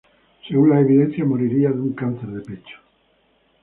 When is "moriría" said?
1.27-1.69